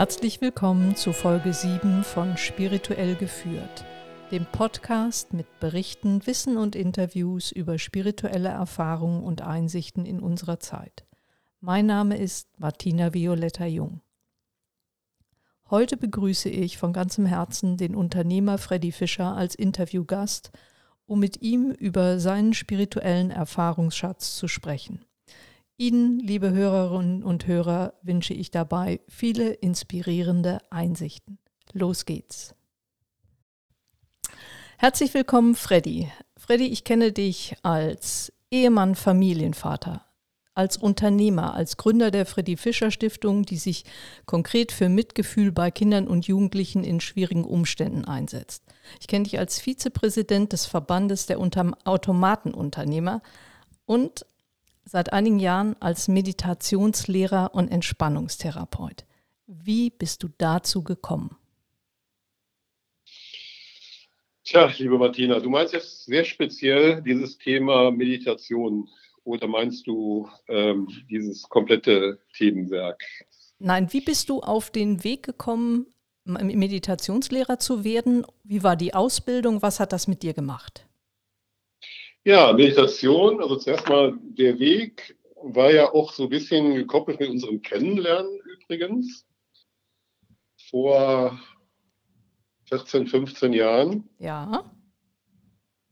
Herzlich 0.00 0.40
willkommen 0.40 0.96
zu 0.96 1.12
Folge 1.12 1.52
7 1.52 2.04
von 2.04 2.38
Spirituell 2.38 3.16
geführt, 3.16 3.84
dem 4.30 4.46
Podcast 4.46 5.34
mit 5.34 5.60
Berichten, 5.60 6.26
Wissen 6.26 6.56
und 6.56 6.74
Interviews 6.74 7.52
über 7.52 7.78
spirituelle 7.78 8.48
Erfahrungen 8.48 9.22
und 9.22 9.42
Einsichten 9.42 10.06
in 10.06 10.20
unserer 10.20 10.58
Zeit. 10.58 11.04
Mein 11.60 11.84
Name 11.84 12.16
ist 12.16 12.48
Martina 12.58 13.12
Violetta 13.12 13.66
Jung. 13.66 14.00
Heute 15.68 15.98
begrüße 15.98 16.48
ich 16.48 16.78
von 16.78 16.94
ganzem 16.94 17.26
Herzen 17.26 17.76
den 17.76 17.94
Unternehmer 17.94 18.56
Freddy 18.56 18.92
Fischer 18.92 19.36
als 19.36 19.54
Interviewgast, 19.54 20.50
um 21.04 21.20
mit 21.20 21.42
ihm 21.42 21.72
über 21.72 22.20
seinen 22.20 22.54
spirituellen 22.54 23.30
Erfahrungsschatz 23.30 24.34
zu 24.34 24.48
sprechen. 24.48 25.04
Ihnen, 25.80 26.18
liebe 26.18 26.50
Hörerinnen 26.50 27.22
und 27.22 27.46
Hörer, 27.46 27.94
wünsche 28.02 28.34
ich 28.34 28.50
dabei 28.50 29.00
viele 29.08 29.48
inspirierende 29.50 30.58
Einsichten. 30.68 31.38
Los 31.72 32.04
geht's. 32.04 32.54
Herzlich 34.76 35.14
willkommen, 35.14 35.54
Freddy. 35.54 36.12
Freddy, 36.36 36.66
ich 36.66 36.84
kenne 36.84 37.12
dich 37.12 37.56
als 37.62 38.30
Ehemann, 38.50 38.94
Familienvater, 38.94 40.04
als 40.52 40.76
Unternehmer, 40.76 41.54
als 41.54 41.78
Gründer 41.78 42.10
der 42.10 42.26
Freddy 42.26 42.58
Fischer 42.58 42.90
Stiftung, 42.90 43.46
die 43.46 43.56
sich 43.56 43.86
konkret 44.26 44.72
für 44.72 44.90
Mitgefühl 44.90 45.50
bei 45.50 45.70
Kindern 45.70 46.08
und 46.08 46.26
Jugendlichen 46.26 46.84
in 46.84 47.00
schwierigen 47.00 47.46
Umständen 47.46 48.04
einsetzt. 48.04 48.64
Ich 49.00 49.06
kenne 49.06 49.24
dich 49.24 49.38
als 49.38 49.58
Vizepräsident 49.58 50.52
des 50.52 50.66
Verbandes 50.66 51.24
der 51.24 51.38
Automatenunternehmer 51.38 53.22
und 53.86 54.26
seit 54.90 55.12
einigen 55.12 55.38
Jahren 55.38 55.76
als 55.78 56.08
Meditationslehrer 56.08 57.54
und 57.54 57.68
Entspannungstherapeut. 57.68 59.04
Wie 59.46 59.90
bist 59.90 60.24
du 60.24 60.28
dazu 60.36 60.82
gekommen? 60.82 61.36
Tja, 64.42 64.68
liebe 64.78 64.98
Martina, 64.98 65.38
du 65.38 65.48
meinst 65.48 65.74
jetzt 65.74 66.06
sehr 66.06 66.24
speziell 66.24 67.02
dieses 67.02 67.38
Thema 67.38 67.92
Meditation 67.92 68.88
oder 69.22 69.46
meinst 69.46 69.86
du 69.86 70.28
ähm, 70.48 70.88
dieses 71.08 71.44
komplette 71.44 72.18
Themenwerk? 72.36 73.00
Nein, 73.60 73.92
wie 73.92 74.00
bist 74.00 74.28
du 74.28 74.40
auf 74.40 74.70
den 74.70 75.04
Weg 75.04 75.22
gekommen, 75.22 75.86
Meditationslehrer 76.24 77.60
zu 77.60 77.84
werden? 77.84 78.26
Wie 78.42 78.64
war 78.64 78.74
die 78.74 78.94
Ausbildung? 78.94 79.62
Was 79.62 79.78
hat 79.78 79.92
das 79.92 80.08
mit 80.08 80.24
dir 80.24 80.32
gemacht? 80.32 80.89
Ja, 82.24 82.52
Meditation, 82.52 83.40
also 83.42 83.56
zuerst 83.56 83.88
mal 83.88 84.18
der 84.20 84.58
Weg 84.58 85.16
war 85.42 85.72
ja 85.72 85.90
auch 85.92 86.12
so 86.12 86.24
ein 86.24 86.28
bisschen 86.28 86.74
gekoppelt 86.74 87.18
mit 87.18 87.30
unserem 87.30 87.62
Kennenlernen 87.62 88.38
übrigens. 88.40 89.26
Vor 90.68 91.40
14, 92.68 93.06
15 93.06 93.52
Jahren. 93.54 94.08
Ja. 94.18 94.70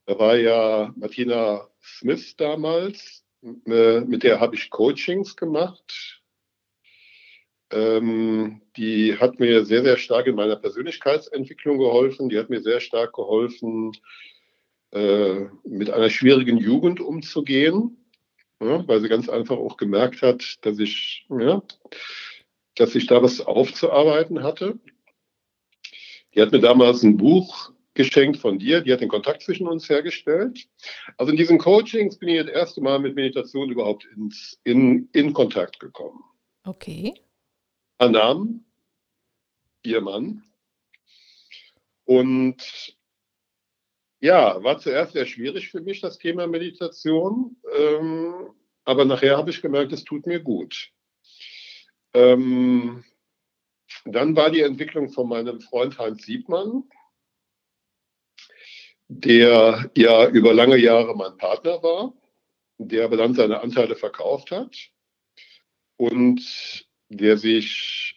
Da 0.04 0.18
war 0.18 0.36
ja 0.36 0.92
Martina 0.96 1.66
Smith 1.82 2.36
damals, 2.36 3.24
äh, 3.42 4.00
mit 4.00 4.22
der 4.22 4.38
habe 4.38 4.54
ich 4.54 4.68
Coachings 4.68 5.34
gemacht. 5.34 6.22
Ähm, 7.70 8.62
die 8.76 9.18
hat 9.18 9.40
mir 9.40 9.64
sehr, 9.64 9.82
sehr 9.82 9.96
stark 9.96 10.26
in 10.26 10.34
meiner 10.34 10.56
Persönlichkeitsentwicklung 10.56 11.78
geholfen. 11.78 12.28
Die 12.28 12.38
hat 12.38 12.48
mir 12.48 12.62
sehr 12.62 12.80
stark 12.80 13.14
geholfen, 13.14 13.92
äh, 14.92 15.46
mit 15.64 15.90
einer 15.90 16.10
schwierigen 16.10 16.58
Jugend 16.58 17.00
umzugehen, 17.00 17.96
ja, 18.60 18.86
weil 18.88 19.00
sie 19.00 19.08
ganz 19.08 19.28
einfach 19.28 19.56
auch 19.56 19.76
gemerkt 19.76 20.22
hat, 20.22 20.58
dass 20.62 20.78
ich, 20.78 21.26
ja, 21.28 21.62
dass 22.74 22.94
ich 22.94 23.06
da 23.06 23.22
was 23.22 23.40
aufzuarbeiten 23.40 24.42
hatte. 24.42 24.78
Die 26.34 26.40
hat 26.40 26.52
mir 26.52 26.60
damals 26.60 27.02
ein 27.02 27.16
Buch 27.16 27.72
geschenkt 27.94 28.38
von 28.38 28.58
dir, 28.58 28.80
die 28.80 28.92
hat 28.92 29.00
den 29.00 29.08
Kontakt 29.08 29.42
zwischen 29.42 29.66
uns 29.66 29.88
hergestellt. 29.88 30.68
Also 31.16 31.32
in 31.32 31.36
diesen 31.36 31.58
Coachings 31.58 32.16
bin 32.16 32.28
ich 32.28 32.38
das 32.38 32.48
erste 32.48 32.80
Mal 32.80 33.00
mit 33.00 33.14
Meditation 33.16 33.70
überhaupt 33.70 34.06
ins, 34.16 34.58
in, 34.64 35.08
in 35.12 35.32
Kontakt 35.32 35.80
gekommen. 35.80 36.22
Okay. 36.64 37.14
Anam, 37.98 38.64
ihr 39.82 40.00
Mann. 40.00 40.44
Und 42.04 42.96
ja, 44.20 44.62
war 44.62 44.78
zuerst 44.78 45.12
sehr 45.12 45.26
schwierig 45.26 45.70
für 45.70 45.80
mich, 45.80 46.00
das 46.00 46.18
Thema 46.18 46.46
Meditation. 46.46 47.56
Ähm, 47.76 48.50
aber 48.84 49.04
nachher 49.04 49.36
habe 49.36 49.50
ich 49.50 49.62
gemerkt, 49.62 49.92
es 49.92 50.04
tut 50.04 50.26
mir 50.26 50.40
gut. 50.40 50.90
Ähm, 52.14 53.04
dann 54.04 54.34
war 54.36 54.50
die 54.50 54.62
Entwicklung 54.62 55.10
von 55.10 55.28
meinem 55.28 55.60
Freund 55.60 55.98
Heinz 55.98 56.24
Siebmann, 56.24 56.84
der 59.08 59.90
ja 59.96 60.28
über 60.28 60.52
lange 60.54 60.76
Jahre 60.76 61.14
mein 61.14 61.36
Partner 61.36 61.82
war, 61.82 62.14
der 62.78 63.04
aber 63.04 63.16
dann 63.16 63.34
seine 63.34 63.60
Anteile 63.60 63.96
verkauft 63.96 64.50
hat 64.50 64.74
und 65.96 66.86
der 67.08 67.36
sich 67.36 68.07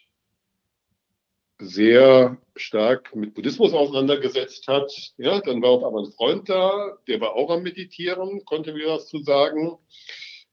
sehr 1.62 2.36
stark 2.56 3.14
mit 3.14 3.34
Buddhismus 3.34 3.72
auseinandergesetzt 3.72 4.66
hat. 4.68 4.90
Ja, 5.16 5.40
dann 5.40 5.62
war 5.62 5.70
auf 5.70 5.84
einmal 5.84 6.04
ein 6.04 6.12
Freund 6.12 6.48
da, 6.48 6.98
der 7.06 7.20
war 7.20 7.34
auch 7.34 7.50
am 7.50 7.62
Meditieren, 7.62 8.44
konnte 8.44 8.72
mir 8.72 8.88
was 8.88 9.08
zu 9.08 9.22
sagen. 9.22 9.78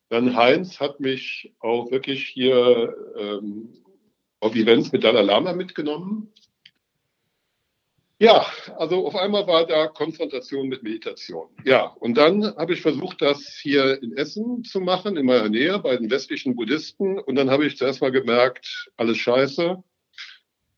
Dann 0.09 0.35
Heinz 0.35 0.79
hat 0.79 0.99
mich 0.99 1.53
auch 1.59 1.91
wirklich 1.91 2.27
hier 2.27 2.95
ähm, 3.17 3.73
auf 4.39 4.55
Events 4.55 4.91
mit 4.91 5.03
Dalai 5.03 5.21
Lama 5.21 5.53
mitgenommen. 5.53 6.31
Ja, 8.21 8.45
also 8.77 9.07
auf 9.07 9.15
einmal 9.15 9.47
war 9.47 9.65
da 9.65 9.87
Konfrontation 9.87 10.67
mit 10.67 10.83
Meditation. 10.83 11.47
Ja, 11.63 11.85
und 11.85 12.17
dann 12.17 12.43
habe 12.57 12.73
ich 12.73 12.81
versucht, 12.81 13.21
das 13.21 13.57
hier 13.61 14.01
in 14.03 14.15
Essen 14.17 14.63
zu 14.65 14.81
machen, 14.81 15.15
in 15.15 15.25
meiner 15.25 15.47
Nähe, 15.47 15.79
bei 15.79 15.95
den 15.95 16.11
westlichen 16.11 16.55
Buddhisten. 16.55 17.17
Und 17.17 17.35
dann 17.35 17.49
habe 17.49 17.65
ich 17.65 17.77
zuerst 17.77 18.01
mal 18.01 18.11
gemerkt, 18.11 18.91
alles 18.97 19.17
scheiße 19.17 19.81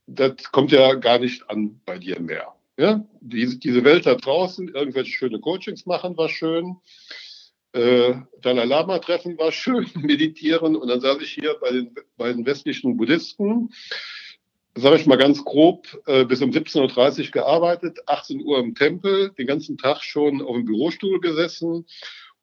das 0.08 0.52
kommt 0.52 0.72
ja 0.72 0.94
gar 0.96 1.20
nicht 1.20 1.50
an 1.50 1.80
bei 1.86 1.98
dir 1.98 2.20
mehr. 2.20 2.54
Ja? 2.78 3.06
Diese, 3.20 3.58
diese 3.58 3.84
Welt 3.84 4.06
da 4.06 4.16
draußen, 4.16 4.70
irgendwelche 4.70 5.12
schöne 5.12 5.40
Coachings 5.40 5.86
machen, 5.86 6.18
war 6.18 6.30
schön. 6.30 6.78
Äh, 7.74 8.16
Dalai 8.42 8.66
Lama 8.66 9.00
treffen 9.00 9.38
war 9.38 9.52
schön, 9.52 9.88
meditieren. 9.96 10.76
Und 10.76 10.88
dann 10.88 11.02
saß 11.02 11.22
ich 11.22 11.32
hier 11.32 11.56
bei 11.62 11.72
den, 11.72 11.96
bei 12.18 12.34
den 12.34 12.46
westlichen 12.46 12.98
Buddhisten, 12.98 13.70
sage 14.76 14.98
ich 14.98 15.06
mal 15.06 15.18
ganz 15.18 15.44
grob, 15.44 15.88
äh, 16.08 16.26
bis 16.26 16.42
um 16.42 16.52
17.30 16.52 17.26
Uhr 17.26 17.32
gearbeitet, 17.32 18.00
18 18.08 18.44
Uhr 18.44 18.60
im 18.60 18.76
Tempel, 18.76 19.32
den 19.32 19.48
ganzen 19.48 19.78
Tag 19.78 20.02
schon 20.02 20.42
auf 20.42 20.56
dem 20.56 20.66
Bürostuhl 20.66 21.20
gesessen. 21.20 21.86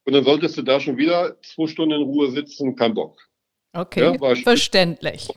Und 0.05 0.13
dann 0.13 0.25
solltest 0.25 0.57
du 0.57 0.63
da 0.63 0.81
schon 0.81 0.97
wieder 0.97 1.37
zwei 1.43 1.67
Stunden 1.67 1.95
in 1.95 2.03
Ruhe 2.03 2.31
sitzen, 2.31 2.77
kein 2.77 2.95
Bock. 2.95 3.21
Okay, 3.75 4.17
ja, 4.19 4.35
verständlich. 4.37 5.29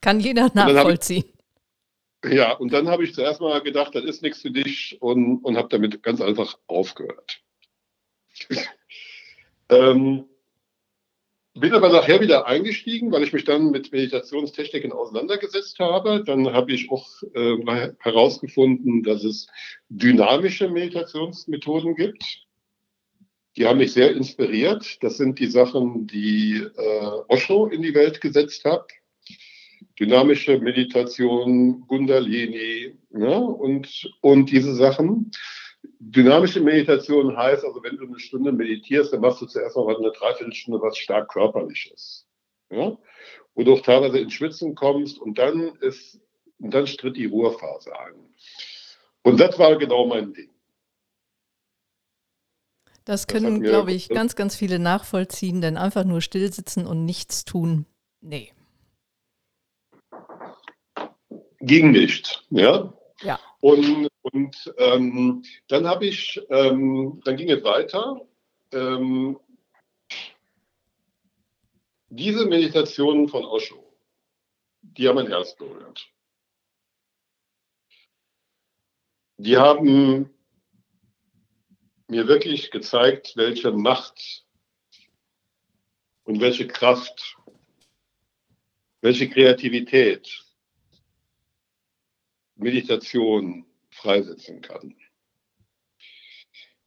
Kann 0.00 0.18
jeder 0.18 0.50
nachvollziehen. 0.54 1.24
Ja, 2.24 2.52
und 2.52 2.72
dann 2.72 2.88
habe 2.88 3.04
ich 3.04 3.14
zuerst 3.14 3.40
mal 3.40 3.60
gedacht, 3.62 3.94
das 3.94 4.04
ist 4.04 4.22
nichts 4.22 4.42
für 4.42 4.50
dich 4.50 4.98
und, 5.00 5.38
und 5.44 5.56
habe 5.56 5.68
damit 5.68 6.02
ganz 6.02 6.20
einfach 6.20 6.58
aufgehört. 6.66 7.40
ähm, 9.68 10.24
bin 11.54 11.72
aber 11.72 11.88
nachher 11.88 12.20
wieder 12.20 12.46
eingestiegen, 12.46 13.12
weil 13.12 13.22
ich 13.22 13.32
mich 13.32 13.44
dann 13.44 13.70
mit 13.70 13.92
Meditationstechniken 13.92 14.92
auseinandergesetzt 14.92 15.78
habe. 15.78 16.22
Dann 16.24 16.52
habe 16.52 16.72
ich 16.72 16.90
auch 16.90 17.06
äh, 17.34 17.92
herausgefunden, 17.98 19.02
dass 19.02 19.24
es 19.24 19.46
dynamische 19.88 20.68
Meditationsmethoden 20.68 21.94
gibt. 21.94 22.46
Die 23.56 23.66
haben 23.66 23.78
mich 23.78 23.94
sehr 23.94 24.14
inspiriert. 24.14 25.02
Das 25.02 25.16
sind 25.16 25.38
die 25.38 25.46
Sachen, 25.46 26.06
die 26.06 26.56
äh, 26.76 27.10
Osho 27.28 27.68
in 27.68 27.80
die 27.80 27.94
Welt 27.94 28.20
gesetzt 28.20 28.64
hat 28.64 28.92
dynamische 29.98 30.58
Meditation, 30.58 31.86
Kundalini 31.86 32.96
ne, 33.10 33.38
und, 33.40 34.10
und 34.20 34.50
diese 34.50 34.74
Sachen. 34.74 35.30
Dynamische 35.98 36.60
Meditation 36.60 37.36
heißt 37.36 37.64
also, 37.64 37.82
wenn 37.82 37.96
du 37.96 38.06
eine 38.06 38.18
Stunde 38.18 38.52
meditierst, 38.52 39.12
dann 39.12 39.20
machst 39.20 39.40
du 39.40 39.46
zuerst 39.46 39.76
mal 39.76 39.96
eine 39.96 40.12
Dreiviertelstunde 40.12 40.80
was 40.82 40.98
stark 40.98 41.30
körperliches. 41.30 42.26
Ja? 42.70 42.96
Wo 43.54 43.62
du 43.62 43.72
auch 43.72 43.80
teilweise 43.80 44.18
ins 44.18 44.34
Schwitzen 44.34 44.74
kommst 44.74 45.18
und 45.18 45.38
dann 45.38 45.76
ist, 45.80 46.20
und 46.58 46.74
dann 46.74 46.86
stritt 46.86 47.16
die 47.16 47.26
Ruhephase 47.26 47.98
ein. 47.98 48.14
Und 49.22 49.40
das 49.40 49.58
war 49.58 49.76
genau 49.76 50.06
mein 50.06 50.32
Ding. 50.32 50.50
Das 53.04 53.28
können, 53.28 53.62
glaube 53.62 53.92
ich, 53.92 54.08
ganz, 54.08 54.34
ganz 54.34 54.56
viele 54.56 54.80
nachvollziehen, 54.80 55.60
denn 55.60 55.76
einfach 55.76 56.04
nur 56.04 56.20
stillsitzen 56.20 56.86
und 56.86 57.04
nichts 57.04 57.44
tun, 57.44 57.86
nee 58.20 58.52
Gegenlicht. 61.66 62.44
Ja? 62.50 62.92
Ja. 63.22 63.40
Und, 63.60 64.08
und 64.22 64.74
ähm, 64.78 65.42
dann 65.68 65.86
habe 65.86 66.06
ich, 66.06 66.40
ähm, 66.50 67.20
dann 67.24 67.36
ging 67.36 67.50
es 67.50 67.64
weiter. 67.64 68.20
Ähm, 68.72 69.38
diese 72.08 72.46
Meditationen 72.46 73.28
von 73.28 73.44
Osho, 73.44 73.82
die 74.82 75.08
haben 75.08 75.16
mein 75.16 75.26
Herz 75.26 75.56
berührt. 75.56 76.08
Die 79.38 79.56
haben 79.56 80.30
mir 82.08 82.28
wirklich 82.28 82.70
gezeigt, 82.70 83.32
welche 83.36 83.72
Macht 83.72 84.46
und 86.24 86.40
welche 86.40 86.66
Kraft, 86.68 87.36
welche 89.00 89.28
Kreativität 89.28 90.45
Meditation 92.56 93.66
freisetzen 93.90 94.60
kann. 94.60 94.94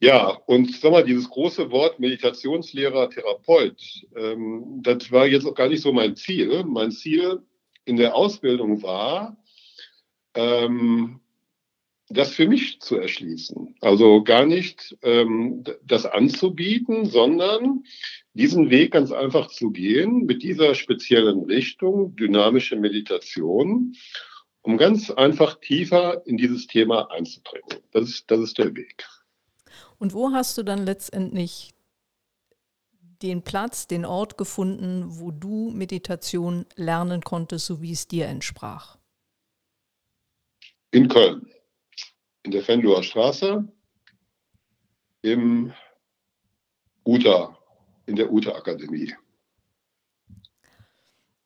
Ja, 0.02 0.30
und 0.46 0.74
sag 0.76 0.92
mal, 0.92 1.04
dieses 1.04 1.30
große 1.30 1.72
Wort 1.72 2.00
Meditationslehrer, 2.00 3.10
Therapeut, 3.10 3.82
ähm, 4.16 4.80
das 4.82 5.12
war 5.12 5.28
jetzt 5.28 5.46
auch 5.46 5.56
gar 5.56 5.68
nicht 5.68 5.82
so 5.82 5.92
mein 5.92 6.16
Ziel. 6.16 6.64
Mein 6.64 6.92
Ziel 6.92 7.42
in 7.84 7.98
der 7.98 8.16
Ausbildung 8.16 8.82
war, 8.82 9.38
ähm, 10.36 11.20
das 12.08 12.34
für 12.34 12.48
mich 12.48 12.80
zu 12.80 12.96
erschließen. 12.96 13.76
Also 13.82 14.24
gar 14.24 14.46
nicht 14.46 14.98
ähm, 15.04 15.64
das 15.84 16.06
anzubieten, 16.06 17.06
sondern 17.06 17.84
diesen 18.34 18.70
Weg 18.70 18.92
ganz 18.92 19.12
einfach 19.12 19.48
zu 19.48 19.72
gehen 19.72 20.26
mit 20.26 20.44
dieser 20.44 20.76
speziellen 20.76 21.44
Richtung, 21.44 22.16
dynamische 22.16 22.78
Meditation, 22.78 23.96
um 24.62 24.78
ganz 24.78 25.10
einfach 25.12 25.60
tiefer 25.60 26.26
in 26.26 26.38
dieses 26.38 26.68
Thema 26.68 27.12
einzudringen. 27.12 27.84
Das 27.92 28.10
ist, 28.10 28.32
das 28.32 28.40
ist 28.40 28.58
der 28.58 28.76
Weg. 28.76 29.08
Und 29.98 30.14
wo 30.14 30.32
hast 30.32 30.58
du 30.58 30.64
dann 30.64 30.86
letztendlich 30.86 31.74
den 33.22 33.42
Platz, 33.42 33.88
den 33.88 34.06
Ort 34.06 34.38
gefunden, 34.38 35.04
wo 35.20 35.32
du 35.32 35.72
Meditation 35.72 36.66
lernen 36.76 37.22
konntest, 37.22 37.66
so 37.66 37.82
wie 37.82 37.92
es 37.92 38.08
dir 38.08 38.28
entsprach? 38.28 38.98
In 40.92 41.08
Köln 41.10 41.50
in 42.44 42.52
der 42.52 42.64
Fenloher 42.64 43.04
Straße 43.04 43.68
im 45.22 45.74
UTA, 47.04 47.58
in 48.06 48.16
der 48.16 48.32
UTA 48.32 48.56
Akademie. 48.56 49.14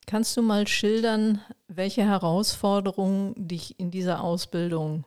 Kannst 0.05 0.35
du 0.38 0.41
mal 0.41 0.67
schildern, 0.67 1.41
welche 1.67 2.03
Herausforderungen 2.03 3.33
dich 3.38 3.79
in 3.79 3.91
dieser 3.91 4.23
Ausbildung 4.23 5.05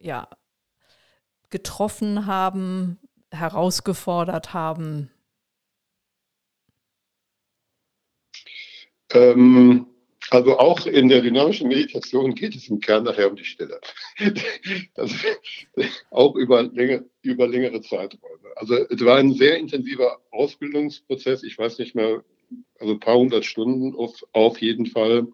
ja, 0.00 0.28
getroffen 1.50 2.26
haben, 2.26 2.98
herausgefordert 3.30 4.54
haben? 4.54 5.10
Ähm, 9.12 9.86
also 10.30 10.58
auch 10.58 10.84
in 10.86 11.08
der 11.08 11.22
dynamischen 11.22 11.68
Meditation 11.68 12.34
geht 12.34 12.54
es 12.54 12.68
im 12.68 12.80
Kern 12.80 13.04
nachher 13.04 13.30
um 13.30 13.36
die 13.36 13.44
Stille. 13.44 13.80
Das, 14.94 15.12
auch 16.10 16.34
über, 16.34 16.64
länger, 16.64 17.02
über 17.22 17.46
längere 17.46 17.80
Zeiträume. 17.80 18.50
Also 18.56 18.74
es 18.74 19.04
war 19.04 19.16
ein 19.16 19.32
sehr 19.34 19.56
intensiver 19.56 20.18
Ausbildungsprozess. 20.32 21.44
Ich 21.44 21.56
weiß 21.56 21.78
nicht 21.78 21.94
mehr, 21.94 22.22
also 22.78 22.94
ein 22.94 23.00
paar 23.00 23.18
hundert 23.18 23.44
Stunden 23.44 23.94
auf, 23.94 24.24
auf 24.32 24.60
jeden 24.60 24.86
Fall. 24.86 25.28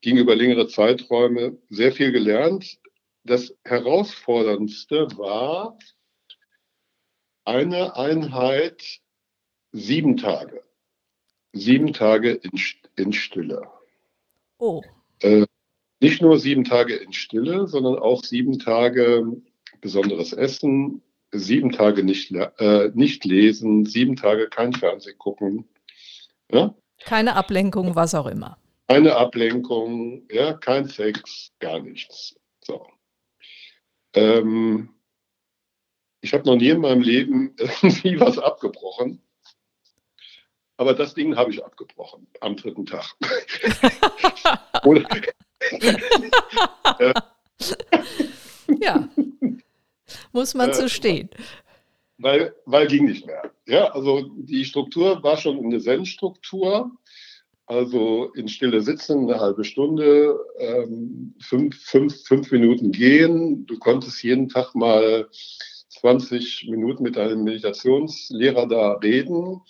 Ging 0.00 0.16
über 0.16 0.34
längere 0.34 0.68
Zeiträume. 0.68 1.58
Sehr 1.70 1.92
viel 1.92 2.12
gelernt. 2.12 2.78
Das 3.24 3.54
Herausforderndste 3.64 5.08
war 5.16 5.78
eine 7.44 7.96
Einheit 7.96 9.00
sieben 9.72 10.16
Tage. 10.16 10.62
Sieben 11.52 11.92
Tage 11.92 12.32
in, 12.32 12.60
in 12.96 13.12
Stille. 13.12 13.68
Oh. 14.58 14.82
Äh, 15.20 15.46
nicht 16.00 16.22
nur 16.22 16.38
sieben 16.38 16.64
Tage 16.64 16.94
in 16.96 17.12
Stille, 17.12 17.66
sondern 17.66 17.98
auch 17.98 18.22
sieben 18.22 18.58
Tage 18.58 19.42
besonderes 19.80 20.32
Essen, 20.32 21.02
sieben 21.32 21.72
Tage 21.72 22.04
nicht, 22.04 22.32
äh, 22.32 22.90
nicht 22.94 23.24
lesen, 23.24 23.84
sieben 23.84 24.16
Tage 24.16 24.48
kein 24.48 24.72
Fernsehen 24.72 25.18
gucken. 25.18 25.68
Ja? 26.50 26.74
Keine 27.04 27.36
Ablenkung, 27.36 27.94
was 27.94 28.14
auch 28.14 28.26
immer. 28.26 28.58
Keine 28.88 29.16
Ablenkung, 29.16 30.26
ja, 30.30 30.54
kein 30.54 30.88
Sex, 30.88 31.52
gar 31.58 31.80
nichts. 31.80 32.34
So. 32.64 32.86
Ähm, 34.14 34.94
ich 36.20 36.32
habe 36.32 36.44
noch 36.44 36.56
nie 36.56 36.70
in 36.70 36.80
meinem 36.80 37.02
Leben 37.02 37.54
irgendwie 37.58 38.18
was 38.18 38.38
abgebrochen. 38.38 39.22
Aber 40.76 40.94
das 40.94 41.14
Ding 41.14 41.36
habe 41.36 41.50
ich 41.50 41.64
abgebrochen 41.64 42.26
am 42.40 42.56
dritten 42.56 42.86
Tag. 42.86 43.14
ja, 48.80 49.08
muss 50.32 50.54
man 50.54 50.72
so 50.72 50.84
äh, 50.84 50.88
stehen. 50.88 51.28
Weil, 52.18 52.54
weil 52.66 52.88
ging 52.88 53.04
nicht 53.04 53.26
mehr. 53.26 53.52
Ja, 53.66 53.92
also 53.92 54.28
die 54.36 54.64
Struktur 54.64 55.22
war 55.22 55.36
schon 55.36 55.64
eine 55.64 55.80
Zen-Struktur. 55.80 56.90
Also 57.66 58.32
in 58.34 58.48
Stille 58.48 58.80
sitzen, 58.80 59.28
eine 59.28 59.40
halbe 59.40 59.62
Stunde, 59.62 60.38
ähm, 60.58 61.34
fünf, 61.38 61.78
fünf, 61.84 62.24
fünf 62.24 62.50
Minuten 62.50 62.92
gehen. 62.92 63.66
Du 63.66 63.78
konntest 63.78 64.22
jeden 64.22 64.48
Tag 64.48 64.74
mal 64.74 65.28
20 65.90 66.68
Minuten 66.70 67.02
mit 67.02 67.16
deinem 67.16 67.44
Meditationslehrer 67.44 68.66
da 68.66 68.92
reden. 68.94 69.60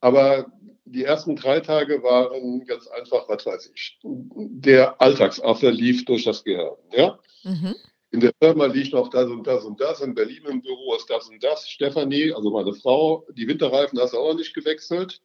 Aber 0.00 0.46
die 0.84 1.04
ersten 1.04 1.36
drei 1.36 1.60
Tage 1.60 2.02
waren 2.02 2.64
ganz 2.66 2.86
einfach, 2.88 3.28
was 3.28 3.44
weiß 3.44 3.72
ich, 3.74 3.98
der 4.02 5.00
Alltagsaffe 5.00 5.70
lief 5.70 6.04
durch 6.04 6.24
das 6.24 6.44
Gehirn. 6.44 6.76
Ja? 6.92 7.18
Mhm. 7.44 7.74
In 8.12 8.20
der 8.20 8.32
Firma 8.42 8.66
liegt 8.66 8.92
noch 8.92 9.08
das 9.08 9.30
und 9.30 9.46
das 9.46 9.64
und 9.64 9.80
das. 9.80 10.00
In 10.00 10.14
Berlin 10.14 10.44
im 10.46 10.62
Büro 10.62 10.94
ist 10.94 11.08
das 11.08 11.28
und 11.28 11.42
das. 11.44 11.68
Stefanie, 11.68 12.32
also 12.32 12.50
meine 12.50 12.74
Frau, 12.74 13.24
die 13.36 13.46
Winterreifen 13.46 14.00
hast 14.00 14.14
du 14.14 14.18
auch 14.18 14.34
nicht 14.34 14.52
gewechselt. 14.52 15.20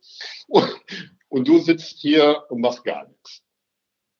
Und, 0.47 0.69
und 1.29 1.47
du 1.47 1.57
sitzt 1.59 1.99
hier 1.99 2.43
und 2.49 2.61
machst 2.61 2.83
gar 2.83 3.07
nichts. 3.07 3.41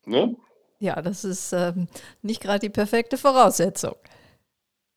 Ne? 0.06 0.35
Ja, 0.79 1.01
das 1.01 1.23
ist 1.23 1.53
ähm, 1.53 1.88
nicht 2.21 2.41
gerade 2.41 2.59
die 2.59 2.69
perfekte 2.69 3.17
Voraussetzung. 3.17 3.95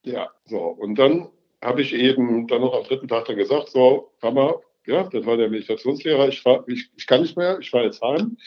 Ja, 0.04 0.30
so. 0.46 0.58
Und 0.58 0.94
dann 0.96 1.28
habe 1.62 1.82
ich 1.82 1.92
eben 1.92 2.46
dann 2.46 2.62
noch 2.62 2.74
am 2.74 2.84
dritten 2.84 3.08
Tag 3.08 3.26
dann 3.26 3.36
gesagt, 3.36 3.68
so, 3.70 4.12
Mama, 4.22 4.54
ja, 4.86 5.04
das 5.04 5.26
war 5.26 5.37
der 5.37 5.50
Meditationslehrer. 5.50 6.28
Ich, 6.28 6.40
fahr, 6.40 6.64
ich, 6.66 6.90
ich 6.96 7.06
kann 7.06 7.20
nicht 7.20 7.37
mehr, 7.37 7.58
ich 7.60 7.70
fahre 7.70 7.84
jetzt 7.84 8.00
heim. 8.00 8.38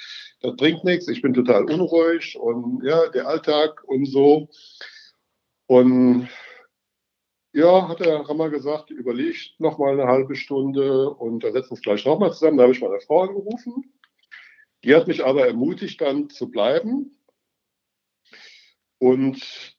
Das 0.42 0.56
bringt 0.56 0.84
nichts, 0.84 1.08
ich 1.08 1.22
bin 1.22 1.36
total 1.36 1.66
unruhig 1.66 2.36
und 2.40 2.84
ja, 2.84 3.08
der 3.10 3.28
Alltag 3.28 3.84
und 3.86 4.06
so. 4.06 4.50
Und 5.72 6.28
ja, 7.54 7.88
hat 7.88 8.02
der 8.02 8.20
Rammer 8.20 8.50
gesagt, 8.50 8.90
überlegt 8.90 9.58
noch 9.58 9.78
mal 9.78 9.94
eine 9.94 10.06
halbe 10.06 10.36
Stunde 10.36 11.10
und 11.10 11.46
da 11.46 11.54
setzen 11.54 11.70
wir 11.70 11.72
uns 11.72 11.82
gleich 11.82 12.06
nochmal 12.06 12.34
zusammen. 12.34 12.58
Da 12.58 12.64
habe 12.64 12.74
ich 12.74 12.82
meine 12.82 13.00
Frau 13.00 13.22
angerufen. 13.22 13.94
Die 14.84 14.94
hat 14.94 15.08
mich 15.08 15.24
aber 15.24 15.48
ermutigt, 15.48 16.02
dann 16.02 16.30
zu 16.30 16.52
bleiben. 16.52 17.18
Und 18.98 19.78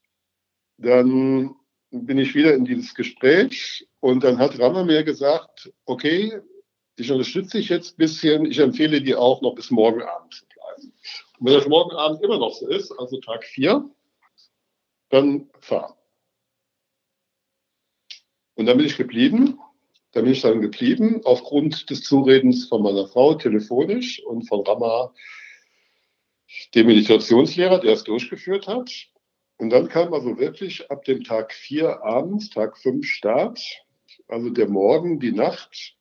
dann 0.79 1.57
bin 1.91 2.17
ich 2.17 2.35
wieder 2.35 2.55
in 2.55 2.65
dieses 2.65 2.95
Gespräch 2.95 3.87
und 4.01 4.25
dann 4.25 4.39
hat 4.39 4.59
Rammer 4.59 4.87
mir 4.87 5.05
gesagt, 5.05 5.75
okay, 5.85 6.41
ich 6.97 7.13
unterstütze 7.13 7.59
dich 7.59 7.69
jetzt 7.69 7.93
ein 7.93 7.99
bisschen. 7.99 8.47
Ich 8.47 8.61
empfehle 8.61 9.03
dir 9.03 9.21
auch 9.21 9.43
noch 9.43 9.55
bis 9.55 9.71
morgen 9.71 10.01
Abend 10.01 10.33
zu 10.33 10.47
bleiben. 10.47 10.95
Und 11.39 11.47
wenn 11.47 11.53
das 11.53 11.69
morgen 11.69 11.95
Abend 11.95 12.23
immer 12.23 12.39
noch 12.39 12.55
so 12.55 12.67
ist, 12.67 12.93
also 12.93 13.21
Tag 13.21 13.45
4, 13.45 13.91
dann 15.13 15.51
fahr. 15.61 15.97
Und 18.55 18.67
dann 18.67 18.77
bin 18.77 18.87
ich 18.87 18.97
geblieben. 18.97 19.59
Da 20.13 20.21
bin 20.21 20.33
ich 20.33 20.43
dann 20.43 20.61
geblieben, 20.61 21.23
aufgrund 21.25 21.89
des 21.89 22.03
Zuredens 22.03 22.69
von 22.69 22.83
meiner 22.83 23.07
Frau 23.07 23.35
telefonisch 23.35 24.23
und 24.25 24.47
von 24.47 24.61
Rama, 24.61 25.15
dem 26.75 26.87
Meditationslehrer, 26.87 27.81
der 27.81 27.95
es 27.95 28.05
durchgeführt 28.05 28.67
hat. 28.67 28.91
Und 29.57 29.71
dann 29.71 29.89
kam 29.89 30.13
also 30.13 30.39
wirklich 30.39 30.91
ab 30.91 31.05
dem 31.05 31.25
Tag 31.25 31.55
4 31.55 32.03
abends, 32.03 32.51
Tag 32.51 32.77
5 32.77 33.07
Start, 33.07 33.63
also 34.29 34.51
der 34.51 34.69
Morgen, 34.69 35.19
die 35.19 35.33
Nacht, 35.33 35.97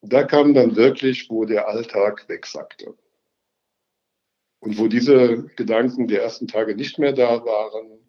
da 0.00 0.24
kam 0.24 0.52
dann 0.52 0.74
wirklich, 0.74 1.30
wo 1.30 1.44
der 1.44 1.68
Alltag 1.68 2.28
wegsackte. 2.28 2.96
Und 4.58 4.78
wo 4.78 4.88
diese 4.88 5.44
Gedanken 5.56 6.08
der 6.08 6.22
ersten 6.22 6.48
Tage 6.48 6.74
nicht 6.74 6.98
mehr 6.98 7.12
da 7.12 7.44
waren. 7.44 8.03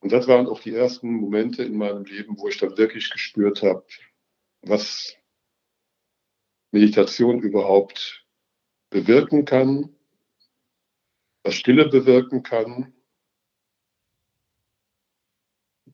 Und 0.00 0.12
das 0.12 0.26
waren 0.26 0.46
auch 0.46 0.60
die 0.60 0.74
ersten 0.74 1.12
Momente 1.12 1.62
in 1.62 1.76
meinem 1.76 2.04
Leben, 2.04 2.38
wo 2.38 2.48
ich 2.48 2.58
dann 2.58 2.76
wirklich 2.78 3.10
gespürt 3.10 3.62
habe, 3.62 3.84
was 4.62 5.14
Meditation 6.72 7.40
überhaupt 7.40 8.24
bewirken 8.88 9.44
kann, 9.44 9.94
was 11.42 11.54
Stille 11.54 11.88
bewirken 11.88 12.42
kann. 12.42 12.94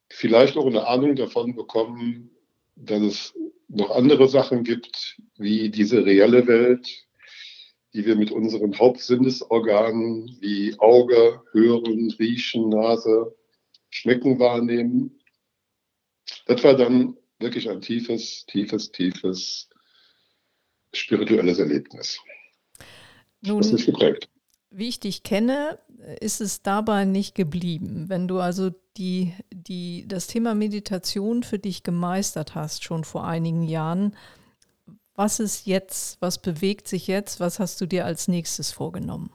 Vielleicht 0.08 0.56
auch 0.56 0.66
eine 0.66 0.86
Ahnung 0.86 1.16
davon 1.16 1.56
bekommen, 1.56 2.30
dass 2.76 3.02
es 3.02 3.34
noch 3.68 3.90
andere 3.90 4.28
Sachen 4.28 4.62
gibt, 4.62 5.20
wie 5.36 5.70
diese 5.70 6.04
reelle 6.04 6.46
Welt, 6.46 7.06
die 7.92 8.06
wir 8.06 8.14
mit 8.14 8.30
unseren 8.30 8.78
Hauptsinnesorganen 8.78 10.36
wie 10.40 10.78
Auge, 10.78 11.42
Hören, 11.50 12.10
Riechen, 12.18 12.68
Nase, 12.68 13.34
Schmecken 13.96 14.38
wahrnehmen. 14.38 15.18
Das 16.46 16.62
war 16.62 16.76
dann 16.76 17.16
wirklich 17.38 17.68
ein 17.70 17.80
tiefes, 17.80 18.44
tiefes, 18.46 18.92
tiefes 18.92 19.70
spirituelles 20.92 21.58
Erlebnis. 21.58 22.18
Nun, 23.40 23.62
das 23.62 23.72
ist 23.72 23.86
geprägt. 23.86 24.28
Wie 24.70 24.88
ich 24.88 25.00
dich 25.00 25.22
kenne, 25.22 25.78
ist 26.20 26.42
es 26.42 26.62
dabei 26.62 27.06
nicht 27.06 27.34
geblieben. 27.34 28.08
Wenn 28.08 28.28
du 28.28 28.38
also 28.38 28.70
die, 28.98 29.32
die, 29.50 30.06
das 30.06 30.26
Thema 30.26 30.54
Meditation 30.54 31.42
für 31.42 31.58
dich 31.58 31.82
gemeistert 31.82 32.54
hast, 32.54 32.84
schon 32.84 33.04
vor 33.04 33.26
einigen 33.26 33.62
Jahren, 33.62 34.14
was 35.14 35.40
ist 35.40 35.66
jetzt, 35.66 36.20
was 36.20 36.42
bewegt 36.42 36.88
sich 36.88 37.06
jetzt, 37.06 37.40
was 37.40 37.58
hast 37.58 37.80
du 37.80 37.86
dir 37.86 38.04
als 38.04 38.28
nächstes 38.28 38.72
vorgenommen? 38.72 39.30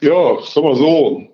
Ja, 0.00 0.38
sag 0.42 0.62
mal 0.62 0.76
so, 0.76 1.28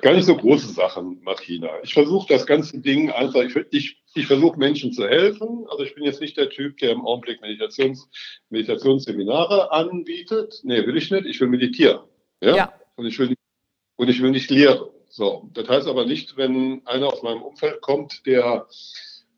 gar 0.00 0.14
nicht 0.14 0.24
so 0.24 0.36
große 0.36 0.72
Sachen, 0.72 1.20
Martina. 1.22 1.68
Ich 1.82 1.92
versuche 1.92 2.26
das 2.28 2.46
ganze 2.46 2.80
Ding 2.80 3.10
einfach, 3.10 3.42
ich, 3.42 3.54
ich, 3.70 4.02
ich 4.14 4.26
versuche 4.26 4.58
Menschen 4.58 4.92
zu 4.92 5.06
helfen. 5.06 5.66
Also 5.68 5.84
ich 5.84 5.94
bin 5.94 6.04
jetzt 6.04 6.20
nicht 6.20 6.36
der 6.36 6.48
Typ, 6.48 6.78
der 6.78 6.92
im 6.92 7.04
Augenblick 7.04 7.40
Meditations, 7.40 8.08
Meditationsseminare 8.48 9.72
anbietet. 9.72 10.60
Nee, 10.62 10.86
will 10.86 10.96
ich 10.96 11.10
nicht. 11.10 11.26
Ich 11.26 11.40
will 11.40 11.48
meditieren. 11.48 12.00
Ja. 12.40 12.56
ja. 12.56 12.72
Und, 12.96 13.06
ich 13.06 13.18
will, 13.18 13.34
und 13.96 14.08
ich 14.08 14.22
will 14.22 14.30
nicht 14.30 14.50
lehren. 14.50 14.88
So. 15.08 15.50
Das 15.52 15.68
heißt 15.68 15.86
aber 15.86 16.06
nicht, 16.06 16.36
wenn 16.36 16.86
einer 16.86 17.12
aus 17.12 17.22
meinem 17.22 17.42
Umfeld 17.42 17.80
kommt, 17.82 18.24
der 18.26 18.66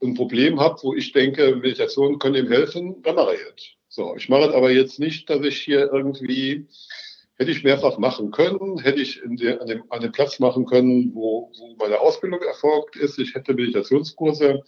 ein 0.03 0.15
Problem 0.15 0.61
hat, 0.61 0.85
wo 0.85 0.95
ich 0.95 1.13
denke, 1.13 1.57
Meditation 1.57 2.19
kann 2.19 2.35
ihm 2.35 2.49
helfen, 2.49 3.03
dann 3.03 3.17
mache 3.17 3.35
ich 3.35 3.41
es. 3.41 3.71
So. 3.89 4.15
Ich 4.17 4.29
mache 4.29 4.51
es 4.51 4.55
aber 4.55 4.71
jetzt 4.71 5.01
nicht, 5.01 5.29
dass 5.29 5.45
ich 5.45 5.59
hier 5.59 5.91
irgendwie 5.93 6.67
Hätte 7.39 7.51
ich 7.51 7.65
mehrfach 7.65 7.99
machen 7.99 8.31
können, 8.31 8.79
hätte 8.79 9.01
ich 9.01 9.21
der, 9.25 9.61
an, 9.61 9.67
dem, 9.67 9.85
an, 9.91 10.01
dem, 10.01 10.13
Platz 10.13 10.39
machen 10.39 10.65
können, 10.65 11.15
wo, 11.15 11.53
wo 11.59 11.77
meine 11.77 12.01
Ausbildung 12.01 12.41
erfolgt 12.41 12.97
ist. 12.97 13.19
Ich 13.19 13.35
hätte 13.35 13.53
Meditationskurse 13.53 14.63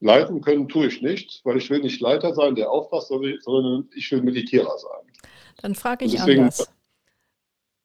leiten 0.00 0.42
können, 0.42 0.68
tue 0.68 0.88
ich 0.88 1.00
nicht, 1.00 1.40
weil 1.44 1.56
ich 1.56 1.70
will 1.70 1.80
nicht 1.80 2.00
Leiter 2.00 2.34
sein, 2.34 2.54
der 2.54 2.70
aufpasst, 2.70 3.08
sondern 3.08 3.88
ich 3.94 4.12
will 4.12 4.22
Meditierer 4.22 4.76
sein. 4.78 5.30
Dann 5.62 5.74
frage 5.74 6.04
ich 6.04 6.12
deswegen, 6.12 6.42
anders. 6.42 6.68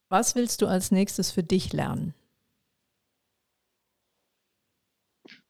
Was 0.09 0.35
willst 0.35 0.61
du 0.61 0.65
als 0.65 0.91
nächstes 0.91 1.31
für 1.31 1.43
dich 1.43 1.71
lernen? 1.71 2.13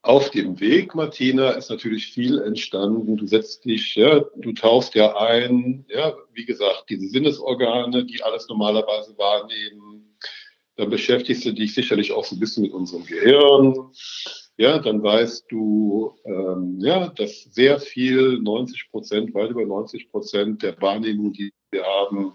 Auf 0.10 0.32
dem 0.32 0.60
Weg, 0.60 0.96
Martina, 0.96 1.52
ist 1.52 1.70
natürlich 1.70 2.08
viel 2.08 2.42
entstanden. 2.42 3.16
Du 3.16 3.28
setzt 3.28 3.64
dich, 3.66 3.94
ja, 3.94 4.26
du 4.38 4.54
tauchst 4.54 4.96
ja 4.96 5.16
ein, 5.16 5.86
ja, 5.88 6.16
wie 6.34 6.46
gesagt, 6.46 6.86
diese 6.90 7.08
Sinnesorgane, 7.10 8.06
die 8.06 8.24
alles 8.24 8.48
normalerweise 8.50 9.16
wahrnehmen. 9.20 10.18
Dann 10.78 10.90
beschäftigst 10.90 11.46
du 11.46 11.52
dich 11.52 11.76
sicherlich 11.76 12.12
auch 12.12 12.26
so 12.26 12.36
ein 12.36 12.40
bisschen 12.40 12.64
mit 12.64 12.74
unserem 12.74 13.06
Gehirn. 13.06 13.92
Ja, 14.58 14.80
dann 14.80 15.04
weißt 15.04 15.46
du, 15.52 16.16
ähm, 16.26 16.80
ja, 16.80 17.10
dass 17.10 17.44
sehr 17.44 17.80
viel, 17.80 18.40
90 18.40 18.90
Prozent, 18.90 19.36
weit 19.36 19.52
über 19.52 19.64
90 19.64 20.10
Prozent 20.10 20.64
der 20.64 20.82
Wahrnehmung, 20.82 21.34
die 21.34 21.54
wir 21.70 21.84
haben, 21.84 22.34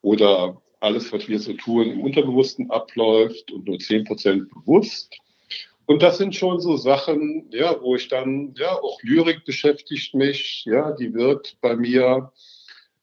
oder 0.00 0.58
alles, 0.80 1.12
was 1.12 1.28
wir 1.28 1.38
so 1.38 1.52
tun, 1.52 1.86
im 1.86 2.00
Unterbewussten 2.00 2.70
abläuft 2.70 3.52
und 3.52 3.66
nur 3.66 3.78
10 3.78 4.04
Prozent 4.04 4.48
bewusst. 4.48 5.14
Und 5.86 6.02
das 6.02 6.18
sind 6.18 6.34
schon 6.34 6.60
so 6.60 6.76
Sachen, 6.76 7.50
ja, 7.50 7.80
wo 7.80 7.94
ich 7.96 8.08
dann, 8.08 8.54
ja, 8.56 8.74
auch 8.74 9.02
Lyrik 9.02 9.44
beschäftigt 9.44 10.14
mich, 10.14 10.64
ja, 10.64 10.92
die 10.92 11.12
wird 11.12 11.58
bei 11.60 11.76
mir, 11.76 12.32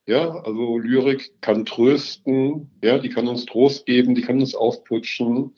ja, 0.07 0.29
also 0.29 0.79
Lyrik 0.79 1.41
kann 1.41 1.65
trösten, 1.65 2.71
ja, 2.83 2.97
die 2.97 3.09
kann 3.09 3.27
uns 3.27 3.45
Trost 3.45 3.85
geben, 3.85 4.15
die 4.15 4.23
kann 4.23 4.39
uns 4.39 4.55
aufputschen. 4.55 5.53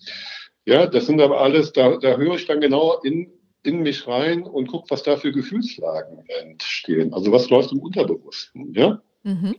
Ja, 0.65 0.85
das 0.85 1.05
sind 1.05 1.21
aber 1.21 1.39
alles, 1.39 1.71
da, 1.71 1.97
da 1.97 2.17
höre 2.17 2.35
ich 2.35 2.45
dann 2.45 2.59
genau 2.59 2.99
in, 3.03 3.31
in 3.63 3.79
mich 3.79 4.05
rein 4.05 4.43
und 4.43 4.67
gucke, 4.67 4.89
was 4.89 5.03
da 5.03 5.15
für 5.15 5.31
Gefühlslagen 5.31 6.25
entstehen. 6.41 7.13
Also 7.13 7.31
was 7.31 7.49
läuft 7.49 7.71
im 7.71 7.79
Unterbewussten, 7.79 8.73
ja. 8.73 9.01
Mhm. 9.23 9.55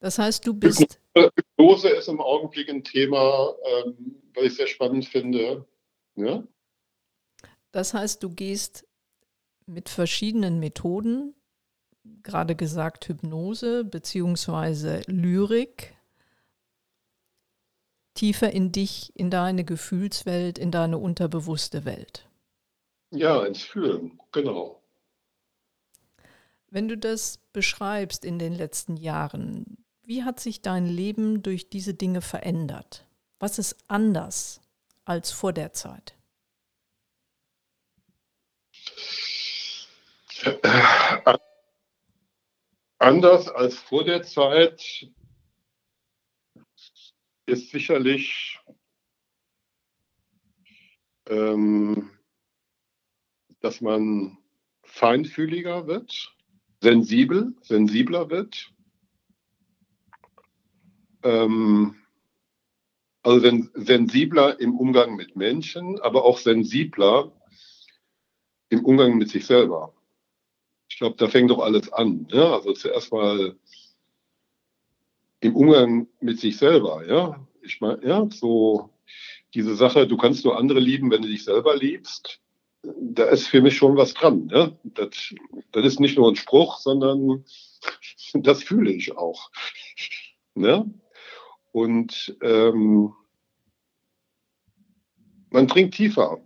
Das 0.00 0.18
heißt, 0.18 0.46
du 0.46 0.52
bist. 0.52 0.98
Hypnose 1.16 1.88
ist 1.88 2.08
im 2.08 2.20
Augenblick 2.20 2.68
ein 2.68 2.82
Thema, 2.82 3.54
ähm, 3.64 4.16
was 4.34 4.44
ich 4.44 4.56
sehr 4.56 4.66
spannend 4.66 5.04
finde. 5.06 5.64
Ja? 6.16 6.44
Das 7.72 7.94
heißt, 7.94 8.22
du 8.22 8.30
gehst 8.30 8.86
mit 9.66 9.88
verschiedenen 9.88 10.60
Methoden, 10.60 11.34
gerade 12.22 12.54
gesagt 12.54 13.08
Hypnose 13.08 13.84
beziehungsweise 13.84 15.02
Lyrik, 15.06 15.96
tiefer 18.14 18.52
in 18.52 18.72
dich, 18.72 19.12
in 19.16 19.30
deine 19.30 19.64
Gefühlswelt, 19.64 20.58
in 20.58 20.70
deine 20.70 20.98
unterbewusste 20.98 21.84
Welt. 21.84 22.28
Ja, 23.10 23.44
ins 23.44 23.62
Fühlen, 23.62 24.20
genau. 24.32 24.82
Wenn 26.68 26.88
du 26.88 26.96
das 26.96 27.38
beschreibst 27.52 28.24
in 28.24 28.38
den 28.38 28.54
letzten 28.54 28.96
Jahren, 28.96 29.84
wie 30.02 30.24
hat 30.24 30.40
sich 30.40 30.62
dein 30.62 30.86
Leben 30.86 31.42
durch 31.42 31.68
diese 31.68 31.94
Dinge 31.94 32.22
verändert? 32.22 33.06
Was 33.38 33.58
ist 33.58 33.76
anders 33.88 34.61
als 35.04 35.32
vor 35.32 35.52
der 35.52 35.72
Zeit? 35.72 36.16
Äh, 40.44 41.38
anders 42.98 43.48
als 43.48 43.76
vor 43.76 44.04
der 44.04 44.22
Zeit 44.22 45.06
ist 47.46 47.70
sicherlich 47.70 48.58
ähm, 51.26 52.10
dass 53.60 53.80
man 53.80 54.38
feinfühliger 54.82 55.86
wird, 55.86 56.34
sensibel, 56.80 57.54
sensibler 57.62 58.28
wird. 58.28 58.72
Ähm, 61.22 62.01
also 63.22 63.50
sensibler 63.74 64.58
im 64.60 64.76
Umgang 64.76 65.14
mit 65.14 65.36
Menschen, 65.36 66.00
aber 66.00 66.24
auch 66.24 66.38
sensibler 66.38 67.32
im 68.68 68.84
Umgang 68.84 69.16
mit 69.16 69.28
sich 69.28 69.46
selber. 69.46 69.94
Ich 70.88 70.98
glaube, 70.98 71.16
da 71.16 71.28
fängt 71.28 71.50
doch 71.50 71.60
alles 71.60 71.92
an. 71.92 72.26
Ja? 72.30 72.54
Also 72.54 72.72
zuerst 72.72 73.12
mal 73.12 73.56
im 75.40 75.56
Umgang 75.56 76.08
mit 76.20 76.40
sich 76.40 76.56
selber. 76.56 77.06
Ja, 77.06 77.46
ich 77.62 77.80
meine, 77.80 78.04
ja, 78.06 78.28
so 78.30 78.90
diese 79.54 79.74
Sache, 79.74 80.06
du 80.06 80.16
kannst 80.16 80.44
nur 80.44 80.58
andere 80.58 80.80
lieben, 80.80 81.10
wenn 81.10 81.22
du 81.22 81.28
dich 81.28 81.44
selber 81.44 81.76
liebst. 81.76 82.40
Da 82.82 83.24
ist 83.24 83.46
für 83.46 83.60
mich 83.60 83.76
schon 83.76 83.96
was 83.96 84.14
dran. 84.14 84.48
Ja? 84.52 84.72
Das, 84.82 85.34
das 85.72 85.84
ist 85.84 86.00
nicht 86.00 86.16
nur 86.16 86.30
ein 86.30 86.36
Spruch, 86.36 86.78
sondern 86.78 87.44
das 88.34 88.62
fühle 88.62 88.90
ich 88.90 89.16
auch. 89.16 89.50
Ne? 90.54 90.92
Und 91.72 92.36
ähm, 92.42 93.14
man 95.50 95.68
trinkt 95.68 95.94
tiefer 95.94 96.38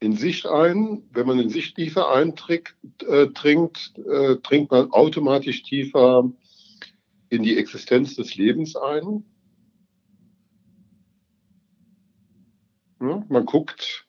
in 0.00 0.16
sich 0.16 0.48
ein. 0.48 1.02
Wenn 1.12 1.26
man 1.26 1.38
in 1.38 1.50
sich 1.50 1.74
tiefer 1.74 2.10
eintrinkt, 2.10 2.74
äh, 3.02 3.28
trinkt, 3.28 3.98
äh, 3.98 4.36
trinkt 4.36 4.70
man 4.70 4.90
automatisch 4.92 5.62
tiefer 5.62 6.30
in 7.28 7.42
die 7.42 7.56
Existenz 7.56 8.16
des 8.16 8.36
Lebens 8.36 8.76
ein. 8.76 9.24
Ja, 13.00 13.24
man 13.28 13.46
guckt, 13.46 14.06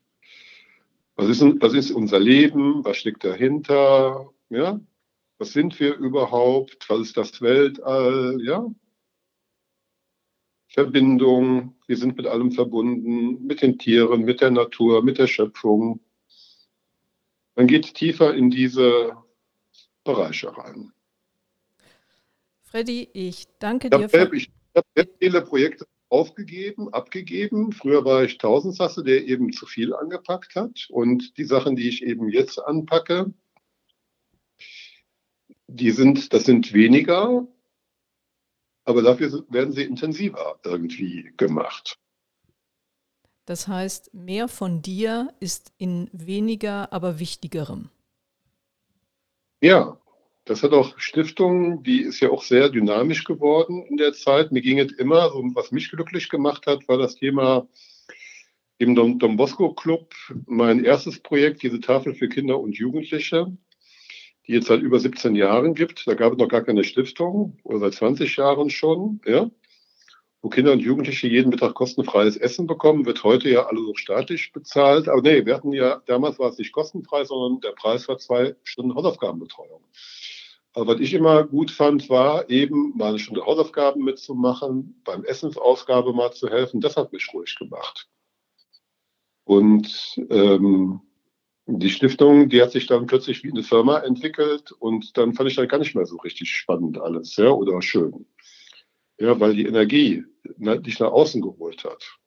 was 1.16 1.30
ist, 1.30 1.42
was 1.62 1.74
ist 1.74 1.92
unser 1.92 2.20
Leben, 2.20 2.84
was 2.84 2.98
steckt 2.98 3.24
dahinter, 3.24 4.30
ja, 4.50 4.82
was 5.38 5.54
sind 5.54 5.80
wir 5.80 5.96
überhaupt, 5.96 6.90
was 6.90 7.02
ist 7.02 7.18
das 7.18 7.42
Weltall, 7.42 8.38
ja, 8.42 8.66
Verbindung, 10.72 11.76
wir 11.86 11.98
sind 11.98 12.16
mit 12.16 12.26
allem 12.28 12.52
verbunden, 12.52 13.46
mit 13.46 13.62
den 13.62 13.78
Tieren, 13.78 14.22
mit 14.24 14.40
der 14.40 14.52
Natur, 14.52 15.04
mit 15.04 15.18
der 15.18 15.28
Schöpfung. 15.28 16.00
Man 17.56 17.68
geht 17.68 17.94
tiefer 17.94 18.34
in 18.34 18.50
diese 18.50 19.18
Bereiche 20.06 20.58
rein. 20.58 20.94
Freddy, 22.64 23.10
ich 23.12 23.48
danke 23.60 23.90
dir. 23.90 24.08
Für 24.08 24.34
ich 24.34 24.50
habe 24.74 24.88
sehr 24.96 25.08
viele 25.20 25.42
Projekte 25.42 25.86
aufgegeben, 26.08 26.94
abgegeben. 26.94 27.74
Früher 27.74 28.06
war 28.06 28.24
ich 28.24 28.38
Tausendsasse, 28.38 29.04
der 29.04 29.28
eben 29.28 29.52
zu 29.52 29.66
viel 29.66 29.94
angepackt 29.94 30.56
hat. 30.56 30.88
Und 30.90 31.38
die 31.38 31.44
Sachen, 31.44 31.76
die 31.76 31.90
ich 31.90 32.02
eben 32.02 32.30
jetzt 32.30 32.60
anpacke, 32.60 33.34
die 35.68 35.92
sind, 35.92 36.32
das 36.34 36.46
sind 36.46 36.74
weniger, 36.74 37.46
aber 38.86 39.02
dafür 39.02 39.46
werden 39.50 39.74
sie 39.74 39.84
intensiver 39.84 40.60
irgendwie 40.64 41.34
gemacht. 41.38 41.98
Das 43.46 43.68
heißt, 43.68 44.14
mehr 44.14 44.48
von 44.48 44.82
dir 44.82 45.34
ist 45.40 45.74
in 45.78 46.10
weniger, 46.14 46.94
aber 46.94 47.20
wichtigerem. 47.20 47.90
Ja, 49.62 50.00
das 50.46 50.64
hat 50.64 50.72
auch 50.72 50.98
Stiftung, 50.98 51.84
die 51.84 52.02
ist 52.02 52.20
ja 52.20 52.30
auch 52.30 52.44
sehr 52.44 52.70
dynamisch 52.70 53.24
geworden 53.24 53.86
in 53.86 53.98
der 53.98 54.14
Zeit. 54.14 54.52
Mir 54.52 54.62
ging 54.62 54.80
es 54.80 54.92
immer, 54.94 55.30
so, 55.30 55.44
was 55.54 55.72
mich 55.72 55.90
glücklich 55.92 56.30
gemacht 56.30 56.66
hat, 56.66 56.88
war 56.88 56.98
das 56.98 57.16
Thema 57.16 57.68
im 58.80 58.96
Don, 58.96 59.20
Don 59.20 59.38
Bosco 59.38 59.74
Club, 59.74 60.14
mein 60.48 60.84
erstes 60.84 61.20
Projekt, 61.20 61.62
diese 61.62 61.80
Tafel 61.80 62.16
für 62.16 62.28
Kinder 62.28 62.60
und 62.60 62.76
Jugendliche, 62.76 63.56
die 64.48 64.54
jetzt 64.54 64.68
seit 64.68 64.82
über 64.82 65.00
17 65.00 65.36
Jahren 65.36 65.74
gibt. 65.74 66.08
Da 66.08 66.14
gab 66.14 66.34
es 66.34 66.40
noch 66.40 66.48
gar 66.48 66.62
keine 66.64 66.84
Stiftung, 66.84 67.58
oder 67.64 67.80
seit 67.80 67.94
20 67.94 68.36
Jahren 68.38 68.70
schon, 68.70 69.22
ja. 69.26 69.50
Wo 70.44 70.50
Kinder 70.50 70.72
und 70.72 70.80
Jugendliche 70.80 71.28
jeden 71.28 71.50
Mittag 71.50 71.76
kostenfreies 71.76 72.36
Essen 72.36 72.66
bekommen, 72.66 73.06
wird 73.06 73.24
heute 73.24 73.48
ja 73.48 73.68
alles 73.68 73.84
so 73.84 73.94
staatlich 73.94 74.52
bezahlt. 74.52 75.08
Aber 75.08 75.22
nee, 75.22 75.46
wir 75.46 75.54
hatten 75.54 75.72
ja, 75.72 76.02
damals 76.08 76.40
war 76.40 76.50
es 76.50 76.58
nicht 76.58 76.72
kostenfrei, 76.72 77.26
sondern 77.26 77.62
der 77.62 77.74
Preis 77.74 78.08
war 78.08 78.18
zwei 78.18 78.56
Stunden 78.64 78.96
Hausaufgabenbetreuung. 78.96 79.84
Aber 80.74 80.94
was 80.94 81.02
ich 81.02 81.14
immer 81.14 81.44
gut 81.44 81.70
fand, 81.70 82.10
war 82.10 82.50
eben 82.50 82.98
mal 82.98 83.10
eine 83.10 83.20
Stunde 83.20 83.46
Hausaufgaben 83.46 84.04
mitzumachen, 84.04 85.02
beim 85.04 85.24
Essensausgabe 85.26 86.14
mal 86.14 86.32
zu 86.32 86.50
helfen. 86.50 86.82
Das 86.82 86.98
hat 86.98 87.12
mich 87.12 87.32
ruhig 87.34 87.56
gemacht. 87.60 88.08
Und 89.44 90.16
ähm, 90.30 91.02
die 91.66 91.90
Stiftung, 91.90 92.50
die 92.50 92.62
hat 92.62 92.72
sich 92.72 92.88
dann 92.88 93.08
plötzlich 93.08 93.44
wie 93.44 93.52
eine 93.52 93.64
Firma 93.64 94.00
entwickelt 94.00 94.72
und 94.72 95.18
dann 95.18 95.34
fand 95.34 95.50
ich 95.50 95.56
dann 95.56 95.68
gar 95.68 95.78
nicht 95.78 95.96
mehr 95.96 96.06
so 96.06 96.18
richtig 96.18 96.50
spannend 96.50 97.00
alles, 97.00 97.36
ja, 97.36 97.50
oder 97.50 97.82
schön. 97.82 98.26
Ja, 99.20 99.40
weil 99.40 99.56
die 99.56 99.66
Energie 99.66 100.24
dich 100.44 101.00
nach 101.00 101.12
außen 101.12 101.42
geholt 101.42 101.84
hat. 101.84 102.18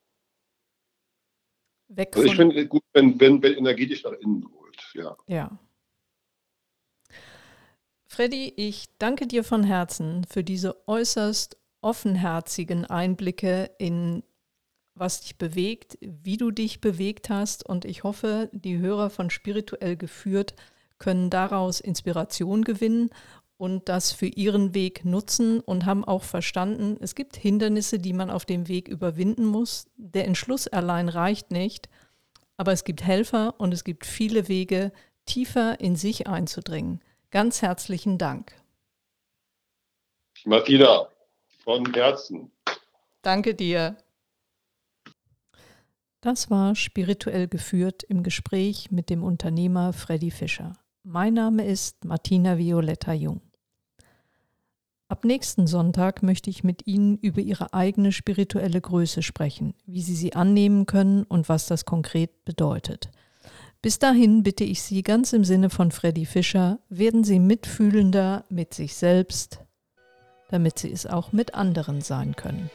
Weg 1.87 2.15
also 2.15 2.27
ich 2.27 2.35
finde 2.35 2.67
gut, 2.67 2.83
wenn, 2.93 3.19
wenn, 3.19 3.43
wenn 3.43 3.53
Energie 3.53 3.87
dich 3.87 4.03
nach 4.03 4.13
innen 4.13 4.47
holt, 4.57 4.91
ja. 4.93 5.15
Ja. 5.27 5.59
Freddy, 8.07 8.53
ich 8.55 8.85
danke 8.97 9.27
dir 9.27 9.43
von 9.43 9.63
Herzen 9.63 10.25
für 10.29 10.43
diese 10.43 10.87
äußerst 10.87 11.57
offenherzigen 11.81 12.85
Einblicke 12.85 13.69
in 13.77 14.23
was 14.95 15.21
dich 15.21 15.37
bewegt, 15.37 15.97
wie 16.01 16.37
du 16.37 16.51
dich 16.51 16.81
bewegt 16.81 17.29
hast. 17.29 17.65
Und 17.65 17.85
ich 17.85 18.03
hoffe, 18.03 18.49
die 18.53 18.79
Hörer 18.79 19.09
von 19.09 19.29
Spirituell 19.29 19.97
geführt 19.97 20.55
können 20.97 21.29
daraus 21.29 21.81
Inspiration 21.81 22.63
gewinnen 22.63 23.09
und 23.57 23.87
das 23.89 24.11
für 24.11 24.27
ihren 24.27 24.73
Weg 24.73 25.05
nutzen 25.05 25.59
und 25.59 25.85
haben 25.85 26.03
auch 26.03 26.23
verstanden, 26.23 26.97
es 26.99 27.15
gibt 27.15 27.35
Hindernisse, 27.35 27.99
die 27.99 28.13
man 28.13 28.29
auf 28.29 28.45
dem 28.45 28.67
Weg 28.67 28.87
überwinden 28.87 29.45
muss. 29.45 29.87
Der 29.95 30.25
Entschluss 30.25 30.67
allein 30.67 31.09
reicht 31.09 31.51
nicht, 31.51 31.89
aber 32.57 32.71
es 32.71 32.83
gibt 32.83 33.03
Helfer 33.03 33.55
und 33.57 33.73
es 33.73 33.83
gibt 33.83 34.05
viele 34.05 34.47
Wege, 34.47 34.91
tiefer 35.25 35.79
in 35.79 35.95
sich 35.95 36.27
einzudringen. 36.27 37.01
Ganz 37.31 37.61
herzlichen 37.61 38.17
Dank. 38.17 38.53
Martina, 40.45 41.07
von 41.63 41.91
Herzen. 41.93 42.51
Danke 43.21 43.55
dir. 43.55 43.97
Das 46.25 46.49
war 46.49 46.73
spirituell 46.73 47.47
geführt 47.47 48.01
im 48.01 48.23
Gespräch 48.23 48.89
mit 48.89 49.11
dem 49.11 49.21
Unternehmer 49.21 49.93
Freddy 49.93 50.31
Fischer. 50.31 50.73
Mein 51.03 51.35
Name 51.35 51.63
ist 51.63 52.03
Martina 52.03 52.57
Violetta 52.57 53.13
Jung. 53.13 53.41
Ab 55.07 55.23
nächsten 55.23 55.67
Sonntag 55.67 56.23
möchte 56.23 56.49
ich 56.49 56.63
mit 56.63 56.87
Ihnen 56.87 57.19
über 57.19 57.41
Ihre 57.41 57.75
eigene 57.75 58.11
spirituelle 58.11 58.81
Größe 58.81 59.21
sprechen, 59.21 59.75
wie 59.85 60.01
Sie 60.01 60.15
sie 60.15 60.33
annehmen 60.33 60.87
können 60.87 61.25
und 61.25 61.47
was 61.47 61.67
das 61.67 61.85
konkret 61.85 62.43
bedeutet. 62.43 63.11
Bis 63.83 63.99
dahin 63.99 64.41
bitte 64.41 64.63
ich 64.63 64.81
Sie 64.81 65.03
ganz 65.03 65.31
im 65.31 65.43
Sinne 65.43 65.69
von 65.69 65.91
Freddy 65.91 66.25
Fischer, 66.25 66.79
werden 66.89 67.23
Sie 67.23 67.37
mitfühlender 67.37 68.45
mit 68.49 68.73
sich 68.73 68.95
selbst, 68.95 69.59
damit 70.49 70.79
Sie 70.79 70.91
es 70.91 71.05
auch 71.05 71.33
mit 71.33 71.53
anderen 71.53 72.01
sein 72.01 72.35
können. 72.35 72.71